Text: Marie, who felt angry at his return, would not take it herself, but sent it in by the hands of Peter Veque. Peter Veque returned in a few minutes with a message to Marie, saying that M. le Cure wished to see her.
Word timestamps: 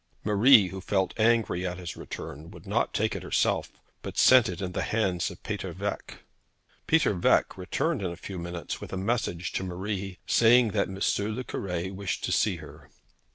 Marie, 0.23 0.69
who 0.69 0.81
felt 0.81 1.13
angry 1.19 1.63
at 1.63 1.77
his 1.77 1.95
return, 1.95 2.49
would 2.49 2.65
not 2.65 2.91
take 2.91 3.15
it 3.15 3.21
herself, 3.21 3.71
but 4.01 4.17
sent 4.17 4.49
it 4.49 4.59
in 4.59 4.71
by 4.71 4.79
the 4.79 4.85
hands 4.87 5.29
of 5.29 5.43
Peter 5.43 5.73
Veque. 5.73 6.23
Peter 6.87 7.13
Veque 7.13 7.55
returned 7.55 8.01
in 8.01 8.11
a 8.11 8.15
few 8.15 8.39
minutes 8.39 8.81
with 8.81 8.91
a 8.91 8.97
message 8.97 9.51
to 9.51 9.63
Marie, 9.63 10.17
saying 10.25 10.69
that 10.69 10.87
M. 10.87 10.99
le 11.35 11.43
Cure 11.43 11.93
wished 11.93 12.23
to 12.23 12.31
see 12.31 12.55
her. 12.55 12.89